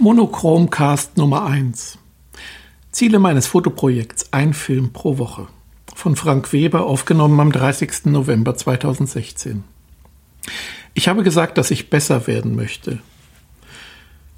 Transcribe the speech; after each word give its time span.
Monochromcast 0.00 1.18
Nummer 1.18 1.44
1. 1.44 1.98
Ziele 2.90 3.18
meines 3.18 3.46
Fotoprojekts 3.46 4.32
Ein 4.32 4.54
Film 4.54 4.94
pro 4.94 5.18
Woche. 5.18 5.48
Von 5.94 6.16
Frank 6.16 6.54
Weber 6.54 6.86
aufgenommen 6.86 7.38
am 7.38 7.52
30. 7.52 8.06
November 8.06 8.56
2016. 8.56 9.62
Ich 10.94 11.06
habe 11.06 11.22
gesagt, 11.22 11.58
dass 11.58 11.70
ich 11.70 11.90
besser 11.90 12.26
werden 12.26 12.56
möchte. 12.56 13.00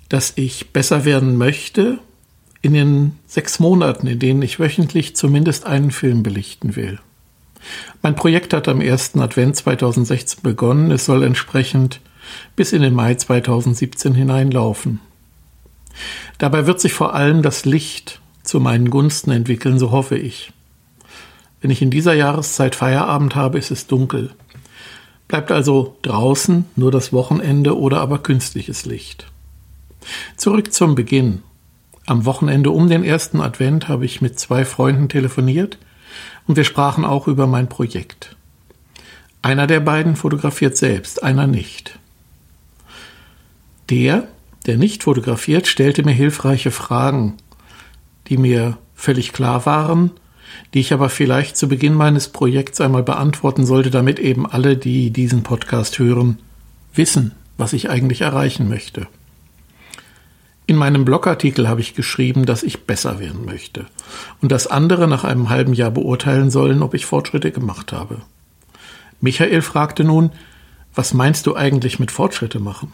Dass 0.08 0.32
ich 0.34 0.72
besser 0.72 1.04
werden 1.04 1.36
möchte 1.36 2.00
in 2.60 2.72
den 2.72 3.18
sechs 3.28 3.60
Monaten, 3.60 4.08
in 4.08 4.18
denen 4.18 4.42
ich 4.42 4.58
wöchentlich 4.58 5.14
zumindest 5.14 5.64
einen 5.64 5.92
Film 5.92 6.24
belichten 6.24 6.74
will. 6.74 6.98
Mein 8.02 8.16
Projekt 8.16 8.52
hat 8.52 8.66
am 8.66 8.80
1. 8.80 9.14
Advent 9.14 9.54
2016 9.54 10.42
begonnen. 10.42 10.90
Es 10.90 11.04
soll 11.04 11.22
entsprechend 11.22 12.00
bis 12.56 12.72
in 12.72 12.82
den 12.82 12.94
Mai 12.94 13.14
2017 13.14 14.12
hineinlaufen. 14.12 14.98
Dabei 16.38 16.66
wird 16.66 16.80
sich 16.80 16.92
vor 16.92 17.14
allem 17.14 17.42
das 17.42 17.64
Licht 17.64 18.20
zu 18.42 18.60
meinen 18.60 18.90
Gunsten 18.90 19.30
entwickeln, 19.30 19.78
so 19.78 19.90
hoffe 19.90 20.16
ich. 20.16 20.52
Wenn 21.60 21.70
ich 21.70 21.82
in 21.82 21.90
dieser 21.90 22.14
Jahreszeit 22.14 22.74
Feierabend 22.74 23.36
habe, 23.36 23.58
ist 23.58 23.70
es 23.70 23.86
dunkel. 23.86 24.30
Bleibt 25.28 25.52
also 25.52 25.96
draußen 26.02 26.66
nur 26.76 26.90
das 26.90 27.12
Wochenende 27.12 27.78
oder 27.78 28.00
aber 28.00 28.18
künstliches 28.18 28.84
Licht. 28.84 29.26
Zurück 30.36 30.72
zum 30.72 30.94
Beginn. 30.94 31.42
Am 32.06 32.24
Wochenende 32.24 32.70
um 32.70 32.88
den 32.88 33.04
ersten 33.04 33.40
Advent 33.40 33.88
habe 33.88 34.04
ich 34.04 34.20
mit 34.20 34.38
zwei 34.38 34.64
Freunden 34.64 35.08
telefoniert 35.08 35.78
und 36.46 36.56
wir 36.56 36.64
sprachen 36.64 37.04
auch 37.04 37.28
über 37.28 37.46
mein 37.46 37.68
Projekt. 37.68 38.36
Einer 39.40 39.66
der 39.66 39.80
beiden 39.80 40.16
fotografiert 40.16 40.76
selbst, 40.76 41.22
einer 41.22 41.46
nicht. 41.46 41.98
Der, 43.88 44.28
der 44.66 44.76
nicht 44.76 45.02
fotografiert, 45.02 45.66
stellte 45.66 46.04
mir 46.04 46.12
hilfreiche 46.12 46.70
Fragen, 46.70 47.34
die 48.28 48.36
mir 48.36 48.78
völlig 48.94 49.32
klar 49.32 49.66
waren, 49.66 50.12
die 50.74 50.80
ich 50.80 50.92
aber 50.92 51.08
vielleicht 51.08 51.56
zu 51.56 51.68
Beginn 51.68 51.94
meines 51.94 52.28
Projekts 52.28 52.80
einmal 52.80 53.02
beantworten 53.02 53.66
sollte, 53.66 53.90
damit 53.90 54.18
eben 54.18 54.46
alle, 54.46 54.76
die 54.76 55.10
diesen 55.10 55.42
Podcast 55.42 55.98
hören, 55.98 56.38
wissen, 56.94 57.32
was 57.56 57.72
ich 57.72 57.90
eigentlich 57.90 58.20
erreichen 58.20 58.68
möchte. 58.68 59.06
In 60.66 60.76
meinem 60.76 61.04
Blogartikel 61.04 61.68
habe 61.68 61.80
ich 61.80 61.94
geschrieben, 61.94 62.46
dass 62.46 62.62
ich 62.62 62.86
besser 62.86 63.18
werden 63.18 63.44
möchte 63.44 63.86
und 64.40 64.52
dass 64.52 64.68
andere 64.68 65.08
nach 65.08 65.24
einem 65.24 65.50
halben 65.50 65.74
Jahr 65.74 65.90
beurteilen 65.90 66.50
sollen, 66.50 66.82
ob 66.82 66.94
ich 66.94 67.04
Fortschritte 67.04 67.50
gemacht 67.50 67.92
habe. 67.92 68.22
Michael 69.20 69.62
fragte 69.62 70.04
nun, 70.04 70.30
was 70.94 71.14
meinst 71.14 71.46
du 71.46 71.56
eigentlich 71.56 71.98
mit 71.98 72.10
Fortschritte 72.10 72.60
machen? 72.60 72.92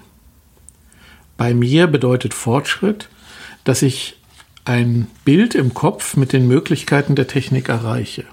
Bei 1.38 1.54
mir 1.54 1.86
bedeutet 1.86 2.34
Fortschritt, 2.34 3.08
dass 3.64 3.80
ich 3.80 4.16
ein 4.64 5.06
Bild 5.24 5.54
im 5.54 5.72
Kopf 5.72 6.16
mit 6.16 6.34
den 6.34 6.46
Möglichkeiten 6.46 7.14
der 7.14 7.28
Technik 7.28 7.70
erreiche. 7.70 8.24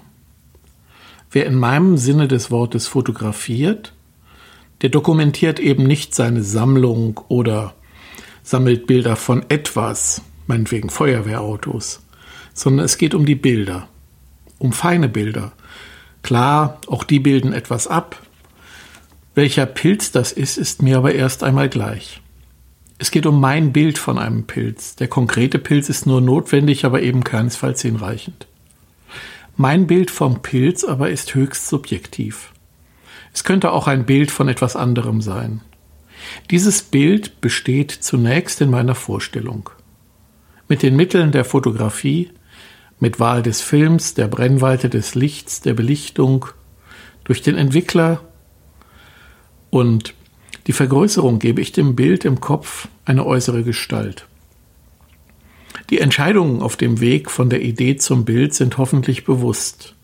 Wer 1.30 1.46
in 1.46 1.54
meinem 1.54 1.96
Sinne 1.96 2.28
des 2.28 2.50
Wortes 2.50 2.88
fotografiert, 2.88 3.92
der 4.82 4.90
dokumentiert 4.90 5.60
eben 5.60 5.84
nicht 5.84 6.14
seine 6.14 6.42
Sammlung 6.42 7.20
oder 7.28 7.74
sammelt 8.42 8.86
Bilder 8.86 9.14
von 9.14 9.46
etwas, 9.48 10.22
meinetwegen 10.48 10.90
Feuerwehrautos, 10.90 12.00
sondern 12.54 12.84
es 12.84 12.98
geht 12.98 13.14
um 13.14 13.24
die 13.24 13.34
Bilder, 13.36 13.88
um 14.58 14.72
feine 14.72 15.08
Bilder. 15.08 15.52
Klar, 16.22 16.80
auch 16.88 17.04
die 17.04 17.20
bilden 17.20 17.52
etwas 17.52 17.86
ab. 17.86 18.20
Welcher 19.36 19.66
Pilz 19.66 20.10
das 20.10 20.32
ist, 20.32 20.58
ist 20.58 20.82
mir 20.82 20.98
aber 20.98 21.14
erst 21.14 21.44
einmal 21.44 21.68
gleich. 21.68 22.20
Es 22.98 23.10
geht 23.10 23.26
um 23.26 23.40
mein 23.40 23.72
Bild 23.72 23.98
von 23.98 24.18
einem 24.18 24.46
Pilz. 24.46 24.96
Der 24.96 25.08
konkrete 25.08 25.58
Pilz 25.58 25.88
ist 25.88 26.06
nur 26.06 26.20
notwendig, 26.20 26.84
aber 26.84 27.02
eben 27.02 27.24
keinesfalls 27.24 27.82
hinreichend. 27.82 28.46
Mein 29.56 29.86
Bild 29.86 30.10
vom 30.10 30.42
Pilz 30.42 30.84
aber 30.84 31.10
ist 31.10 31.34
höchst 31.34 31.68
subjektiv. 31.68 32.52
Es 33.32 33.44
könnte 33.44 33.72
auch 33.72 33.86
ein 33.86 34.06
Bild 34.06 34.30
von 34.30 34.48
etwas 34.48 34.76
anderem 34.76 35.20
sein. 35.20 35.60
Dieses 36.50 36.82
Bild 36.82 37.40
besteht 37.40 37.90
zunächst 37.90 38.60
in 38.60 38.70
meiner 38.70 38.94
Vorstellung. 38.94 39.70
Mit 40.68 40.82
den 40.82 40.96
Mitteln 40.96 41.32
der 41.32 41.44
Fotografie, 41.44 42.30
mit 42.98 43.20
Wahl 43.20 43.42
des 43.42 43.60
Films, 43.60 44.14
der 44.14 44.26
Brennweite 44.26 44.88
des 44.88 45.14
Lichts, 45.14 45.60
der 45.60 45.74
Belichtung, 45.74 46.46
durch 47.24 47.42
den 47.42 47.56
Entwickler 47.56 48.20
und 49.70 50.14
die 50.66 50.72
Vergrößerung 50.72 51.38
gebe 51.38 51.60
ich 51.60 51.72
dem 51.72 51.94
Bild 51.94 52.24
im 52.24 52.40
Kopf 52.40 52.88
eine 53.04 53.24
äußere 53.24 53.62
Gestalt. 53.62 54.26
Die 55.90 56.00
Entscheidungen 56.00 56.62
auf 56.62 56.76
dem 56.76 57.00
Weg 57.00 57.30
von 57.30 57.48
der 57.48 57.62
Idee 57.62 57.96
zum 57.96 58.24
Bild 58.24 58.54
sind 58.54 58.76
hoffentlich 58.76 59.24
bewusst. 59.24 59.94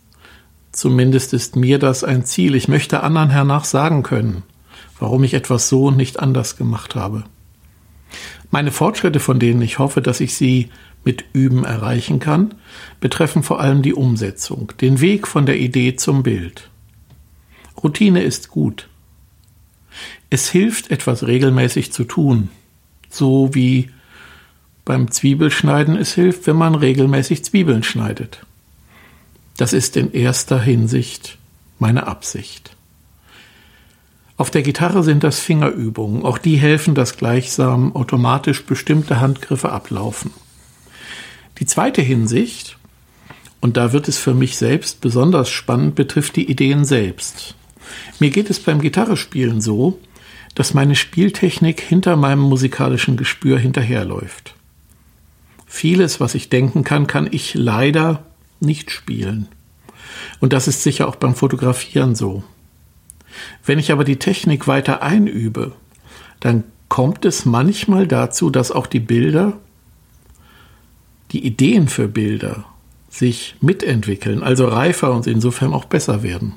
Zumindest 0.70 1.32
ist 1.32 1.56
mir 1.56 1.78
das 1.78 2.04
ein 2.04 2.24
Ziel. 2.24 2.54
Ich 2.54 2.68
möchte 2.68 3.02
anderen 3.02 3.30
hernach 3.30 3.64
sagen 3.64 4.04
können, 4.04 4.44
warum 4.98 5.24
ich 5.24 5.34
etwas 5.34 5.68
so 5.68 5.86
und 5.86 5.96
nicht 5.96 6.20
anders 6.20 6.56
gemacht 6.56 6.94
habe. 6.94 7.24
Meine 8.50 8.70
Fortschritte, 8.70 9.18
von 9.18 9.40
denen 9.40 9.62
ich 9.62 9.78
hoffe, 9.78 10.00
dass 10.00 10.20
ich 10.20 10.34
sie 10.36 10.70
mit 11.04 11.24
Üben 11.32 11.64
erreichen 11.64 12.20
kann, 12.20 12.54
betreffen 13.00 13.42
vor 13.42 13.60
allem 13.60 13.82
die 13.82 13.94
Umsetzung, 13.94 14.72
den 14.80 15.00
Weg 15.00 15.26
von 15.26 15.46
der 15.46 15.58
Idee 15.58 15.96
zum 15.96 16.22
Bild. 16.22 16.70
Routine 17.82 18.22
ist 18.22 18.48
gut. 18.50 18.88
Es 20.32 20.48
hilft, 20.48 20.90
etwas 20.90 21.26
regelmäßig 21.26 21.92
zu 21.92 22.04
tun, 22.04 22.48
so 23.10 23.50
wie 23.52 23.90
beim 24.82 25.10
Zwiebelschneiden 25.10 25.94
es 25.94 26.14
hilft, 26.14 26.46
wenn 26.46 26.56
man 26.56 26.74
regelmäßig 26.74 27.44
Zwiebeln 27.44 27.82
schneidet. 27.82 28.40
Das 29.58 29.74
ist 29.74 29.94
in 29.94 30.10
erster 30.10 30.58
Hinsicht 30.58 31.36
meine 31.78 32.06
Absicht. 32.06 32.74
Auf 34.38 34.50
der 34.50 34.62
Gitarre 34.62 35.02
sind 35.02 35.22
das 35.22 35.38
Fingerübungen, 35.38 36.24
auch 36.24 36.38
die 36.38 36.56
helfen, 36.56 36.94
dass 36.94 37.18
gleichsam 37.18 37.94
automatisch 37.94 38.64
bestimmte 38.64 39.20
Handgriffe 39.20 39.70
ablaufen. 39.70 40.30
Die 41.58 41.66
zweite 41.66 42.00
Hinsicht, 42.00 42.78
und 43.60 43.76
da 43.76 43.92
wird 43.92 44.08
es 44.08 44.16
für 44.16 44.32
mich 44.32 44.56
selbst 44.56 45.02
besonders 45.02 45.50
spannend, 45.50 45.94
betrifft 45.94 46.36
die 46.36 46.50
Ideen 46.50 46.86
selbst. 46.86 47.54
Mir 48.18 48.30
geht 48.30 48.48
es 48.48 48.60
beim 48.60 48.80
Gitarrespielen 48.80 49.60
so, 49.60 50.00
dass 50.54 50.74
meine 50.74 50.94
Spieltechnik 50.94 51.80
hinter 51.80 52.16
meinem 52.16 52.42
musikalischen 52.42 53.16
Gespür 53.16 53.58
hinterherläuft. 53.58 54.54
Vieles, 55.66 56.20
was 56.20 56.34
ich 56.34 56.50
denken 56.50 56.84
kann, 56.84 57.06
kann 57.06 57.28
ich 57.30 57.54
leider 57.54 58.24
nicht 58.60 58.90
spielen. 58.90 59.48
Und 60.40 60.52
das 60.52 60.68
ist 60.68 60.82
sicher 60.82 61.08
auch 61.08 61.16
beim 61.16 61.34
Fotografieren 61.34 62.14
so. 62.14 62.42
Wenn 63.64 63.78
ich 63.78 63.92
aber 63.92 64.04
die 64.04 64.18
Technik 64.18 64.66
weiter 64.66 65.02
einübe, 65.02 65.72
dann 66.40 66.64
kommt 66.88 67.24
es 67.24 67.46
manchmal 67.46 68.06
dazu, 68.06 68.50
dass 68.50 68.70
auch 68.70 68.86
die 68.86 69.00
Bilder, 69.00 69.54
die 71.30 71.46
Ideen 71.46 71.88
für 71.88 72.08
Bilder 72.08 72.66
sich 73.08 73.54
mitentwickeln, 73.60 74.42
also 74.42 74.66
reifer 74.66 75.12
und 75.12 75.26
insofern 75.26 75.72
auch 75.72 75.86
besser 75.86 76.22
werden. 76.22 76.54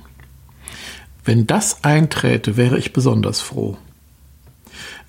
Wenn 1.25 1.47
das 1.47 1.83
einträte, 1.83 2.55
wäre 2.55 2.77
ich 2.77 2.93
besonders 2.93 3.41
froh. 3.41 3.77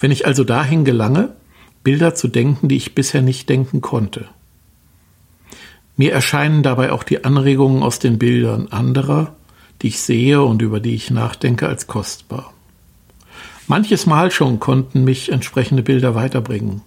Wenn 0.00 0.10
ich 0.10 0.26
also 0.26 0.44
dahin 0.44 0.84
gelange, 0.84 1.34
Bilder 1.84 2.14
zu 2.14 2.28
denken, 2.28 2.68
die 2.68 2.76
ich 2.76 2.94
bisher 2.94 3.22
nicht 3.22 3.48
denken 3.48 3.80
konnte. 3.82 4.26
Mir 5.96 6.12
erscheinen 6.12 6.62
dabei 6.62 6.90
auch 6.90 7.04
die 7.04 7.24
Anregungen 7.24 7.82
aus 7.82 7.98
den 7.98 8.18
Bildern 8.18 8.68
anderer, 8.68 9.36
die 9.82 9.88
ich 9.88 10.00
sehe 10.00 10.42
und 10.42 10.62
über 10.62 10.80
die 10.80 10.94
ich 10.94 11.10
nachdenke, 11.10 11.68
als 11.68 11.86
kostbar. 11.86 12.52
Manches 13.68 14.06
Mal 14.06 14.30
schon 14.30 14.58
konnten 14.58 15.04
mich 15.04 15.30
entsprechende 15.30 15.82
Bilder 15.82 16.14
weiterbringen. 16.14 16.82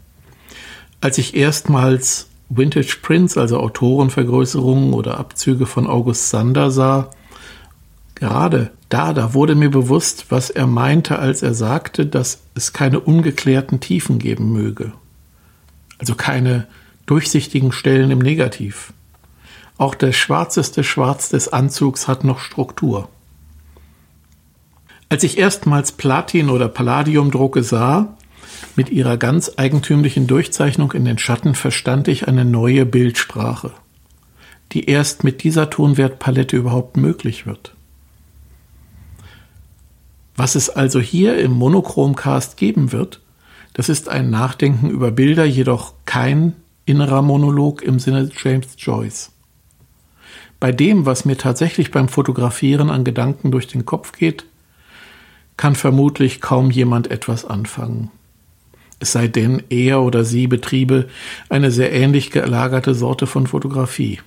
Als 1.01 1.17
ich 1.17 1.35
erstmals 1.35 2.29
Vintage 2.49 2.97
Prints, 3.01 3.37
also 3.37 3.59
Autorenvergrößerungen 3.59 4.93
oder 4.93 5.17
Abzüge 5.17 5.65
von 5.65 5.87
August 5.87 6.29
Sander 6.29 6.71
sah, 6.71 7.11
gerade 8.15 8.71
da, 8.89 9.13
da 9.13 9.33
wurde 9.35 9.53
mir 9.53 9.69
bewusst, 9.69 10.25
was 10.29 10.49
er 10.49 10.65
meinte, 10.65 11.19
als 11.19 11.43
er 11.43 11.53
sagte, 11.53 12.07
dass 12.07 12.41
es 12.55 12.73
keine 12.73 12.99
ungeklärten 12.99 13.79
Tiefen 13.79 14.17
geben 14.17 14.51
möge. 14.51 14.93
Also 15.99 16.15
keine 16.15 16.67
durchsichtigen 17.05 17.71
Stellen 17.71 18.09
im 18.09 18.19
Negativ. 18.19 18.93
Auch 19.77 19.95
das 19.95 20.15
schwarzeste 20.15 20.83
Schwarz 20.83 21.29
des 21.29 21.53
Anzugs 21.53 22.07
hat 22.07 22.23
noch 22.23 22.39
Struktur. 22.39 23.09
Als 25.07 25.23
ich 25.23 25.37
erstmals 25.37 25.91
Platin- 25.91 26.49
oder 26.49 26.67
Palladiumdrucke 26.67 27.63
sah, 27.63 28.17
mit 28.75 28.89
ihrer 28.89 29.17
ganz 29.17 29.51
eigentümlichen 29.57 30.27
Durchzeichnung 30.27 30.91
in 30.91 31.05
den 31.05 31.17
Schatten 31.17 31.55
verstand 31.55 32.07
ich 32.07 32.27
eine 32.27 32.45
neue 32.45 32.85
Bildsprache, 32.85 33.71
die 34.71 34.85
erst 34.85 35.23
mit 35.23 35.43
dieser 35.43 35.69
Tonwertpalette 35.69 36.57
überhaupt 36.57 36.97
möglich 36.97 37.45
wird. 37.45 37.73
Was 40.39 40.55
es 40.55 40.69
also 40.69 41.01
hier 41.01 41.37
im 41.37 41.51
Monochromcast 41.51 42.55
geben 42.55 42.93
wird, 42.93 43.19
Das 43.73 43.89
ist 43.89 44.07
ein 44.07 44.29
Nachdenken 44.29 44.89
über 44.89 45.11
Bilder, 45.11 45.43
jedoch 45.43 45.93
kein 46.05 46.55
innerer 46.85 47.21
Monolog 47.21 47.81
im 47.81 47.99
Sinne 47.99 48.29
James 48.41 48.69
Joyce. 48.77 49.31
Bei 50.61 50.71
dem, 50.71 51.05
was 51.05 51.25
mir 51.25 51.37
tatsächlich 51.37 51.91
beim 51.91 52.07
Fotografieren 52.07 52.89
an 52.89 53.03
Gedanken 53.03 53.51
durch 53.51 53.67
den 53.67 53.85
Kopf 53.85 54.13
geht, 54.13 54.45
kann 55.57 55.75
vermutlich 55.75 56.39
kaum 56.39 56.71
jemand 56.71 57.11
etwas 57.11 57.43
anfangen. 57.43 58.09
Es 58.99 59.11
sei 59.11 59.27
denn, 59.27 59.61
er 59.69 60.01
oder 60.01 60.23
sie 60.23 60.47
betriebe 60.47 61.09
eine 61.49 61.69
sehr 61.69 61.91
ähnlich 61.91 62.31
gelagerte 62.31 62.95
Sorte 62.95 63.27
von 63.27 63.45
Fotografie. 63.45 64.21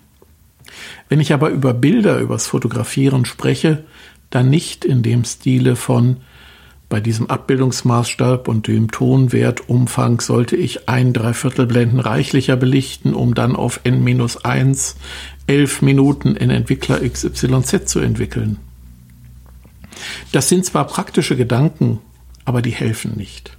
Wenn 1.09 1.21
ich 1.21 1.33
aber 1.33 1.49
über 1.49 1.73
Bilder, 1.73 2.19
übers 2.19 2.47
Fotografieren 2.47 3.25
spreche, 3.25 3.85
dann 4.35 4.51
nicht 4.51 4.85
in 4.85 5.03
dem 5.03 5.25
Stile 5.25 5.77
von 5.77 6.19
bei 6.89 7.01
diesem 7.01 7.31
Abbildungsmaßstab 7.31 8.49
und 8.49 8.67
dem 8.67 8.91
Tonwertumfang 8.91 10.21
sollte 10.21 10.57
ich 10.57 10.91
ein 10.91 11.15
Dreiviertelblenden 11.15 12.01
reichlicher 12.01 12.57
belichten, 12.57 13.15
um 13.15 13.35
dann 13.35 13.57
auf 13.57 13.81
n-1 13.85 14.97
elf 15.47 15.81
Minuten 15.81 16.37
in 16.37 16.51
Entwickler 16.51 17.01
XYZ 17.01 17.87
zu 17.87 17.99
entwickeln. 18.01 18.59
Das 20.33 20.51
sind 20.51 20.67
zwar 20.67 20.87
praktische 20.87 21.35
Gedanken, 21.35 21.99
aber 22.45 22.61
die 22.61 22.73
helfen 22.73 23.17
nicht. 23.17 23.57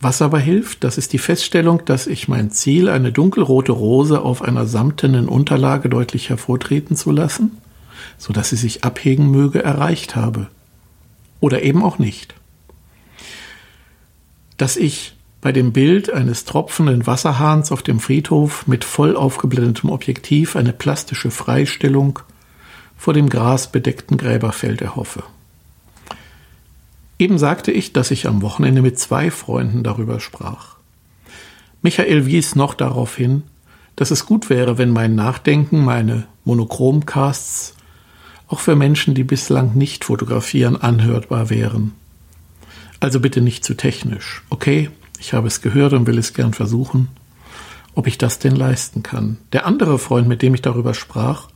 Was 0.00 0.22
aber 0.22 0.38
hilft, 0.38 0.84
das 0.84 0.96
ist 0.96 1.12
die 1.12 1.18
Feststellung, 1.18 1.84
dass 1.86 2.06
ich 2.06 2.28
mein 2.28 2.52
Ziel, 2.52 2.88
eine 2.88 3.10
dunkelrote 3.10 3.72
Rose 3.72 4.22
auf 4.22 4.42
einer 4.42 4.66
samtenen 4.66 5.28
Unterlage 5.28 5.88
deutlich 5.88 6.28
hervortreten 6.28 6.94
zu 6.94 7.10
lassen, 7.10 7.58
so 8.16 8.32
dass 8.32 8.50
sie 8.50 8.56
sich 8.56 8.84
abhegen 8.84 9.30
möge, 9.30 9.62
erreicht 9.62 10.16
habe. 10.16 10.48
Oder 11.40 11.62
eben 11.62 11.82
auch 11.82 11.98
nicht. 11.98 12.34
Dass 14.56 14.76
ich 14.76 15.14
bei 15.40 15.52
dem 15.52 15.72
Bild 15.72 16.12
eines 16.12 16.44
tropfenden 16.44 17.06
Wasserhahns 17.06 17.70
auf 17.70 17.82
dem 17.82 18.00
Friedhof 18.00 18.66
mit 18.66 18.84
voll 18.84 19.16
aufgeblendetem 19.16 19.90
Objektiv 19.90 20.56
eine 20.56 20.72
plastische 20.72 21.30
Freistellung 21.30 22.18
vor 22.96 23.14
dem 23.14 23.28
grasbedeckten 23.28 24.16
Gräberfeld 24.16 24.82
erhoffe. 24.82 25.22
Eben 27.18 27.38
sagte 27.38 27.70
ich, 27.70 27.92
dass 27.92 28.10
ich 28.10 28.26
am 28.26 28.42
Wochenende 28.42 28.82
mit 28.82 28.98
zwei 28.98 29.30
Freunden 29.30 29.82
darüber 29.82 30.20
sprach. 30.20 30.76
Michael 31.82 32.26
wies 32.26 32.56
noch 32.56 32.74
darauf 32.74 33.16
hin, 33.16 33.44
dass 33.94 34.10
es 34.10 34.26
gut 34.26 34.50
wäre, 34.50 34.78
wenn 34.78 34.90
mein 34.90 35.14
Nachdenken, 35.14 35.84
meine 35.84 36.26
Monochromcasts 36.44 37.74
auch 38.48 38.60
für 38.60 38.74
Menschen, 38.74 39.14
die 39.14 39.24
bislang 39.24 39.74
nicht 39.74 40.04
fotografieren, 40.04 40.76
anhörbar 40.76 41.50
wären. 41.50 41.92
Also 42.98 43.20
bitte 43.20 43.40
nicht 43.40 43.64
zu 43.64 43.74
technisch. 43.74 44.42
Okay, 44.50 44.90
ich 45.20 45.34
habe 45.34 45.46
es 45.46 45.60
gehört 45.60 45.92
und 45.92 46.06
will 46.06 46.18
es 46.18 46.34
gern 46.34 46.54
versuchen, 46.54 47.08
ob 47.94 48.06
ich 48.06 48.18
das 48.18 48.38
denn 48.38 48.56
leisten 48.56 49.02
kann. 49.02 49.38
Der 49.52 49.66
andere 49.66 49.98
Freund, 49.98 50.26
mit 50.26 50.42
dem 50.42 50.54
ich 50.54 50.62
darüber 50.62 50.94
sprach 50.94 51.48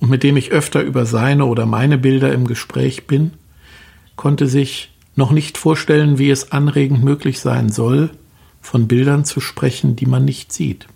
und 0.00 0.10
mit 0.10 0.22
dem 0.22 0.36
ich 0.36 0.50
öfter 0.50 0.82
über 0.82 1.06
seine 1.06 1.44
oder 1.44 1.66
meine 1.66 1.98
Bilder 1.98 2.32
im 2.32 2.46
Gespräch 2.46 3.06
bin, 3.06 3.32
konnte 4.16 4.46
sich 4.46 4.92
noch 5.16 5.30
nicht 5.30 5.58
vorstellen, 5.58 6.18
wie 6.18 6.30
es 6.30 6.52
anregend 6.52 7.04
möglich 7.04 7.38
sein 7.38 7.70
soll, 7.70 8.10
von 8.60 8.88
Bildern 8.88 9.24
zu 9.24 9.40
sprechen, 9.40 9.94
die 9.94 10.06
man 10.06 10.24
nicht 10.24 10.52
sieht. 10.52 10.86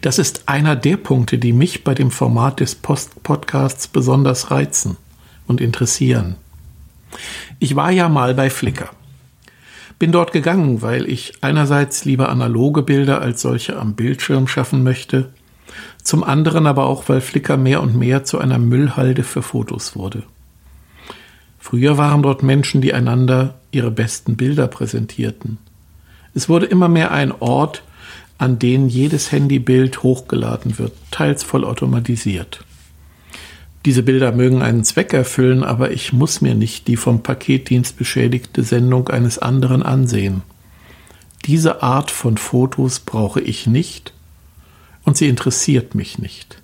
Das 0.00 0.18
ist 0.18 0.48
einer 0.48 0.76
der 0.76 0.96
Punkte, 0.96 1.38
die 1.38 1.52
mich 1.52 1.84
bei 1.84 1.94
dem 1.94 2.10
Format 2.10 2.60
des 2.60 2.74
Post 2.74 3.22
Podcasts 3.22 3.88
besonders 3.88 4.50
reizen 4.50 4.96
und 5.46 5.60
interessieren. 5.60 6.36
Ich 7.58 7.76
war 7.76 7.90
ja 7.90 8.08
mal 8.08 8.34
bei 8.34 8.50
Flickr. 8.50 8.90
Bin 9.98 10.12
dort 10.12 10.32
gegangen, 10.32 10.80
weil 10.80 11.08
ich 11.08 11.34
einerseits 11.42 12.04
lieber 12.04 12.30
analoge 12.30 12.82
Bilder 12.82 13.20
als 13.20 13.42
solche 13.42 13.76
am 13.76 13.94
Bildschirm 13.94 14.48
schaffen 14.48 14.82
möchte, 14.82 15.30
zum 16.02 16.24
anderen 16.24 16.66
aber 16.66 16.86
auch, 16.86 17.08
weil 17.08 17.20
Flickr 17.20 17.56
mehr 17.56 17.82
und 17.82 17.96
mehr 17.96 18.24
zu 18.24 18.38
einer 18.38 18.58
Müllhalde 18.58 19.24
für 19.24 19.42
Fotos 19.42 19.96
wurde. 19.96 20.22
Früher 21.58 21.98
waren 21.98 22.22
dort 22.22 22.42
Menschen, 22.42 22.80
die 22.80 22.94
einander 22.94 23.54
ihre 23.70 23.90
besten 23.90 24.36
Bilder 24.36 24.66
präsentierten. 24.66 25.58
Es 26.34 26.48
wurde 26.48 26.66
immer 26.66 26.88
mehr 26.88 27.10
ein 27.10 27.32
Ort, 27.32 27.82
an 28.40 28.58
denen 28.58 28.88
jedes 28.88 29.32
Handybild 29.32 30.02
hochgeladen 30.02 30.78
wird, 30.78 30.94
teils 31.10 31.42
vollautomatisiert. 31.42 32.64
Diese 33.84 34.02
Bilder 34.02 34.32
mögen 34.32 34.62
einen 34.62 34.82
Zweck 34.82 35.12
erfüllen, 35.12 35.62
aber 35.62 35.90
ich 35.90 36.14
muss 36.14 36.40
mir 36.40 36.54
nicht 36.54 36.88
die 36.88 36.96
vom 36.96 37.22
Paketdienst 37.22 37.98
beschädigte 37.98 38.62
Sendung 38.62 39.08
eines 39.08 39.38
anderen 39.38 39.82
ansehen. 39.82 40.40
Diese 41.44 41.82
Art 41.82 42.10
von 42.10 42.38
Fotos 42.38 43.00
brauche 43.00 43.42
ich 43.42 43.66
nicht 43.66 44.14
und 45.04 45.18
sie 45.18 45.28
interessiert 45.28 45.94
mich 45.94 46.18
nicht. 46.18 46.62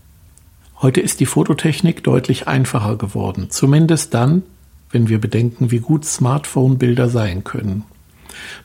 Heute 0.80 1.02
ist 1.02 1.20
die 1.20 1.26
Fototechnik 1.26 2.02
deutlich 2.02 2.48
einfacher 2.48 2.96
geworden, 2.96 3.48
zumindest 3.50 4.14
dann, 4.14 4.42
wenn 4.90 5.10
wir 5.10 5.20
bedenken, 5.20 5.70
wie 5.70 5.80
gut 5.80 6.06
Smartphone-Bilder 6.06 7.10
sein 7.10 7.44
können. 7.44 7.84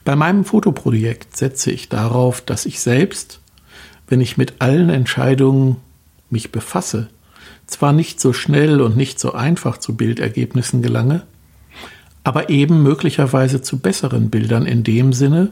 Bei 0.04 0.16
meinem 0.16 0.46
Fotoprojekt 0.46 1.38
setze 1.38 1.72
ich 1.72 1.90
darauf, 1.90 2.42
dass 2.42 2.66
ich 2.66 2.80
selbst, 2.80 3.40
wenn 4.08 4.22
ich 4.22 4.38
mit 4.38 4.56
allen 4.60 4.90
Entscheidungen 4.90 5.78
mich 6.30 6.52
befasse, 6.52 7.10
zwar 7.68 7.94
nicht 7.94 8.20
so 8.20 8.34
schnell 8.34 8.82
und 8.82 8.98
nicht 8.98 9.20
so 9.20 9.34
einfach 9.34 9.78
zu 9.78 9.96
Bildergebnissen 9.96 10.82
gelange, 10.82 11.24
aber 12.24 12.50
eben 12.50 12.84
möglicherweise 12.84 13.62
zu 13.62 13.80
besseren 13.80 14.30
Bildern 14.30 14.66
in 14.66 14.84
dem 14.84 15.14
Sinne, 15.14 15.52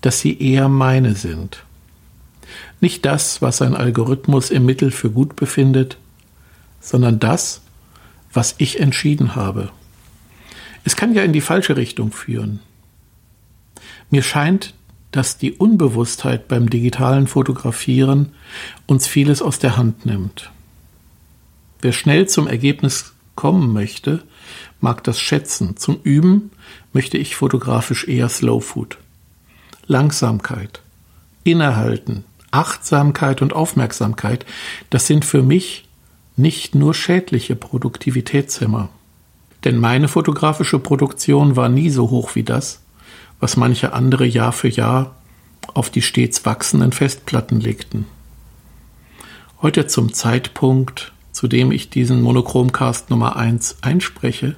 dass 0.00 0.20
sie 0.20 0.38
eher 0.40 0.68
meine 0.68 1.14
sind. 1.14 1.64
Nicht 2.80 3.04
das, 3.04 3.40
was 3.40 3.62
ein 3.62 3.76
Algorithmus 3.76 4.50
im 4.50 4.66
Mittel 4.66 4.90
für 4.90 5.10
gut 5.10 5.36
befindet, 5.36 5.98
sondern 6.80 7.20
das, 7.20 7.62
was 8.32 8.56
ich 8.58 8.80
entschieden 8.80 9.36
habe. 9.36 9.70
Es 10.84 10.96
kann 10.96 11.14
ja 11.14 11.22
in 11.22 11.32
die 11.32 11.40
falsche 11.40 11.76
Richtung 11.76 12.10
führen. 12.10 12.60
Mir 14.12 14.22
scheint, 14.22 14.74
dass 15.10 15.38
die 15.38 15.52
Unbewusstheit 15.52 16.46
beim 16.46 16.68
digitalen 16.68 17.26
Fotografieren 17.26 18.34
uns 18.86 19.06
vieles 19.06 19.40
aus 19.40 19.58
der 19.58 19.78
Hand 19.78 20.04
nimmt. 20.04 20.50
Wer 21.80 21.92
schnell 21.92 22.28
zum 22.28 22.46
Ergebnis 22.46 23.14
kommen 23.36 23.72
möchte, 23.72 24.22
mag 24.82 25.02
das 25.02 25.18
schätzen. 25.18 25.78
Zum 25.78 25.98
Üben 26.02 26.50
möchte 26.92 27.16
ich 27.16 27.36
fotografisch 27.36 28.06
eher 28.06 28.28
Slow 28.28 28.60
Food. 28.60 28.98
Langsamkeit, 29.86 30.82
Innehalten, 31.42 32.24
Achtsamkeit 32.50 33.40
und 33.40 33.54
Aufmerksamkeit, 33.54 34.44
das 34.90 35.06
sind 35.06 35.24
für 35.24 35.42
mich 35.42 35.88
nicht 36.36 36.74
nur 36.74 36.92
schädliche 36.92 37.56
Produktivitätshemmer. 37.56 38.90
Denn 39.64 39.78
meine 39.78 40.08
fotografische 40.08 40.78
Produktion 40.78 41.56
war 41.56 41.70
nie 41.70 41.88
so 41.88 42.10
hoch 42.10 42.34
wie 42.34 42.42
das, 42.42 42.82
was 43.42 43.56
manche 43.56 43.92
andere 43.92 44.24
Jahr 44.24 44.52
für 44.52 44.68
Jahr 44.68 45.16
auf 45.74 45.90
die 45.90 46.00
stets 46.00 46.46
wachsenden 46.46 46.92
Festplatten 46.92 47.60
legten. 47.60 48.06
Heute 49.60 49.88
zum 49.88 50.12
Zeitpunkt, 50.12 51.12
zu 51.32 51.48
dem 51.48 51.72
ich 51.72 51.90
diesen 51.90 52.22
Monochromcast 52.22 53.10
Nummer 53.10 53.34
1 53.34 53.78
einspreche, 53.82 54.54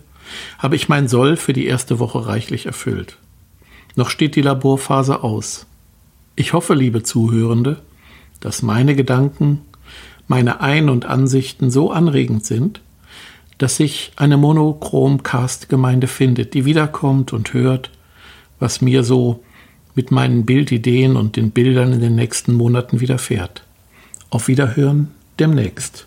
habe 0.59 0.77
ich 0.77 0.91
mein 0.91 1.09
Soll 1.09 1.39
für 1.39 1.55
die 1.55 1.65
erste 1.65 1.99
Woche 1.99 2.27
reichlich 2.27 2.67
erfüllt. 2.67 3.17
Noch 3.97 4.11
steht 4.11 4.37
die 4.37 4.43
Laborphase 4.43 5.23
aus. 5.23 5.65
Ich 6.37 6.53
hoffe, 6.53 6.75
liebe 6.75 7.03
Zuhörende, 7.03 7.81
dass 8.41 8.61
meine 8.61 8.95
Gedanken, 8.95 9.63
meine 10.29 10.61
Ein- 10.61 10.91
und 10.91 11.07
Ansichten 11.07 11.71
so 11.71 11.91
anregend 11.91 12.45
sind, 12.45 12.83
dass 13.57 13.77
sich 13.77 14.13
eine 14.17 14.37
Monochromcast-Gemeinde 14.37 16.07
findet, 16.07 16.53
die 16.53 16.67
wiederkommt 16.67 17.33
und 17.33 17.55
hört, 17.55 17.91
was 18.65 18.81
mir 18.81 19.05
so 19.05 19.45
mit 19.95 20.11
meinen 20.11 20.47
Bildideen 20.47 21.17
und 21.17 21.37
den 21.37 21.51
Bildern 21.51 21.93
in 21.93 22.01
den 22.01 22.15
nächsten 22.15 22.55
Monaten 22.55 23.01
widerfährt. 23.01 23.63
Auf 24.31 24.49
Wiederhören 24.49 25.11
demnächst. 25.39 26.07